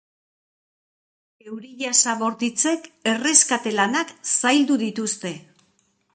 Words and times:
Euri-jasa 1.51 2.15
bortitzek 2.21 2.89
erreskate 3.13 3.75
lanak 3.77 4.17
zaildu 4.35 4.81
dituzte. 4.89 5.37